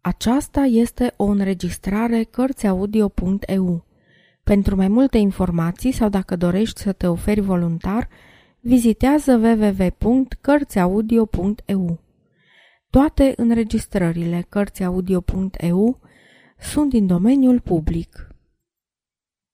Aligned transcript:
Aceasta 0.00 0.60
este 0.60 1.14
o 1.16 1.24
înregistrare 1.24 2.22
Cărțiaudio.eu. 2.22 3.86
Pentru 4.42 4.76
mai 4.76 4.88
multe 4.88 5.18
informații 5.18 5.92
sau 5.92 6.08
dacă 6.08 6.36
dorești 6.36 6.80
să 6.80 6.92
te 6.92 7.06
oferi 7.06 7.40
voluntar, 7.40 8.08
vizitează 8.60 9.36
www.cărțiaudio.eu. 9.36 11.98
Toate 12.90 13.32
înregistrările 13.36 14.46
Cărțiaudio.eu 14.48 16.00
sunt 16.58 16.90
din 16.90 17.06
domeniul 17.06 17.60
public. 17.60 18.28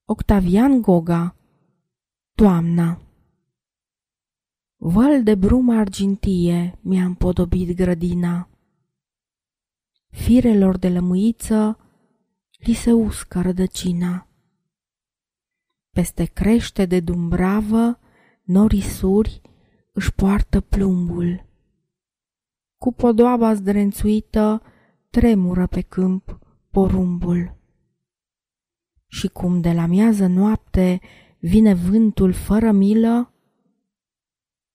Octavian 0.05 0.81
Goga 0.81 1.37
Toamna 2.35 2.99
Val 4.77 5.23
de 5.23 5.35
brum 5.35 5.71
argintie 5.71 6.79
mi-a 6.81 7.05
împodobit 7.05 7.77
grădina. 7.77 8.49
Firelor 10.15 10.79
de 10.79 10.89
lămâiță 10.89 11.79
li 12.59 12.73
se 12.73 12.93
uscă 12.93 13.41
rădăcina. 13.41 14.29
Peste 15.91 16.25
crește 16.25 16.87
de 16.87 17.01
dumbravă, 17.01 17.99
norisuri 18.43 19.41
își 19.93 20.15
poartă 20.15 20.61
plumbul. 20.61 21.47
Cu 22.77 22.93
podoaba 22.93 23.55
zdrențuită 23.55 24.63
tremură 25.11 25.67
pe 25.67 25.81
câmp 25.81 26.39
porumbul. 26.71 27.57
Și 29.07 29.29
cum 29.29 29.61
de 29.61 29.73
la 29.73 29.87
miază 29.87 30.27
noapte 30.27 31.01
vine 31.39 31.75
vântul 31.75 32.33
fără 32.33 32.71
milă, 32.71 33.33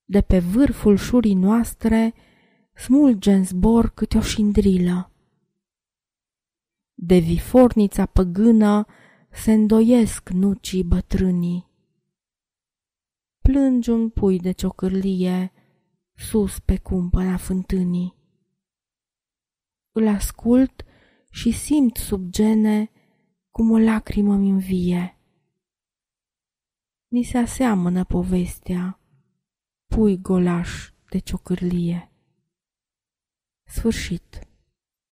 de 0.06 0.22
pe 0.22 0.40
vârful 0.40 0.98
șurii 0.98 1.34
noastre 1.34 2.14
smulge 2.74 3.34
în 3.34 3.46
zbor 3.46 3.90
câte 3.90 4.18
o 4.18 4.22
șindrilă. 4.22 5.12
De 7.02 7.18
vifornița 7.18 8.06
păgână 8.06 8.86
se 9.32 9.52
îndoiesc 9.52 10.30
nucii 10.30 10.84
bătrânii. 10.84 11.68
Plângi 13.42 13.90
un 13.90 14.10
pui 14.10 14.40
de 14.40 14.52
ciocârlie 14.52 15.52
sus 16.16 16.60
pe 16.60 16.78
cumpăna 16.78 17.38
fântânii. 17.38 18.16
Îl 19.92 20.08
ascult 20.08 20.86
și 21.32 21.52
simt 21.52 21.96
sub 21.96 22.30
gene 22.30 22.92
cum 23.50 23.72
o 23.72 23.78
lacrimă 23.78 24.36
mi 24.36 24.50
învie. 24.50 25.18
Ni 27.08 27.24
se 27.24 27.38
aseamănă 27.38 28.04
povestea, 28.04 29.00
pui 29.86 30.22
golaș 30.22 30.92
de 31.10 31.20
ciocârlie. 31.20 32.12
Sfârșit. 33.64 34.49